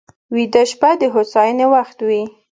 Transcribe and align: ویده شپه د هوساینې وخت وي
ویده 0.35 0.63
شپه 0.71 0.89
د 1.01 1.03
هوساینې 1.13 1.65
وخت 1.73 1.97
وي 2.07 2.23